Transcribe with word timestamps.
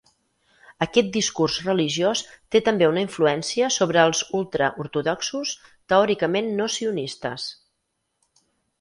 Aquest 0.85 1.11
discurs 1.17 1.57
religiós 1.65 2.23
té 2.55 2.61
també 2.71 2.89
una 2.93 3.03
influència 3.07 3.71
sobre 3.77 4.03
els 4.07 4.25
ultraortodoxos, 4.41 5.55
teòricament 5.95 6.53
no 6.61 6.73
sionistes. 6.81 7.51